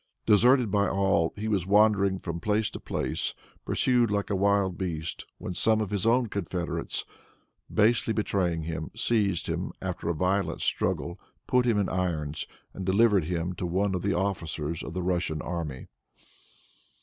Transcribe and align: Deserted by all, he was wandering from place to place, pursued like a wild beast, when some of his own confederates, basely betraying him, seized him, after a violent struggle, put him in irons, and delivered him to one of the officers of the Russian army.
Deserted 0.25 0.71
by 0.71 0.87
all, 0.89 1.31
he 1.35 1.47
was 1.47 1.67
wandering 1.67 2.17
from 2.17 2.39
place 2.39 2.71
to 2.71 2.79
place, 2.79 3.35
pursued 3.65 4.09
like 4.09 4.31
a 4.31 4.35
wild 4.35 4.75
beast, 4.75 5.27
when 5.37 5.53
some 5.53 5.79
of 5.79 5.91
his 5.91 6.07
own 6.07 6.25
confederates, 6.25 7.05
basely 7.71 8.11
betraying 8.11 8.63
him, 8.63 8.89
seized 8.95 9.45
him, 9.45 9.71
after 9.79 10.09
a 10.09 10.15
violent 10.15 10.61
struggle, 10.61 11.19
put 11.45 11.67
him 11.67 11.77
in 11.77 11.87
irons, 11.87 12.47
and 12.73 12.83
delivered 12.83 13.25
him 13.25 13.53
to 13.53 13.67
one 13.67 13.93
of 13.93 14.01
the 14.01 14.17
officers 14.17 14.81
of 14.81 14.95
the 14.95 15.03
Russian 15.03 15.39
army. 15.39 15.85